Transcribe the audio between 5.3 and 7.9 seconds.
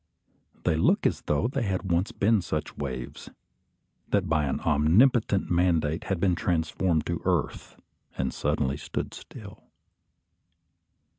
mandate had been transformed to earth